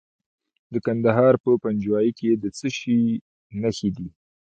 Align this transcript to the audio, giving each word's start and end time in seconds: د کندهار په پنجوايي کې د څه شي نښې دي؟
د 0.73 0.75
کندهار 0.85 1.33
په 1.43 1.51
پنجوايي 1.63 2.11
کې 2.19 2.31
د 2.43 2.45
څه 2.57 2.67
شي 2.77 2.99
نښې 3.61 3.89
دي؟ 3.97 4.07